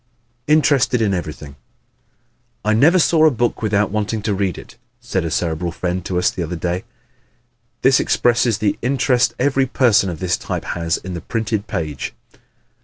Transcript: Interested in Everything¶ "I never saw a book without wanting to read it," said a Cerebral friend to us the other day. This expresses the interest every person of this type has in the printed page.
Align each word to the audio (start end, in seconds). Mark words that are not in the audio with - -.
Interested 0.47 0.99
in 0.99 1.13
Everything¶ 1.13 1.51
"I 2.65 2.73
never 2.73 2.97
saw 2.97 3.27
a 3.27 3.29
book 3.29 3.61
without 3.61 3.91
wanting 3.91 4.23
to 4.23 4.33
read 4.33 4.57
it," 4.57 4.75
said 4.99 5.23
a 5.23 5.29
Cerebral 5.29 5.71
friend 5.71 6.03
to 6.05 6.17
us 6.17 6.31
the 6.31 6.41
other 6.41 6.55
day. 6.55 6.85
This 7.83 7.99
expresses 7.99 8.57
the 8.57 8.79
interest 8.81 9.35
every 9.37 9.67
person 9.67 10.09
of 10.09 10.19
this 10.19 10.37
type 10.37 10.65
has 10.65 10.97
in 10.97 11.13
the 11.13 11.21
printed 11.21 11.67
page. 11.67 12.15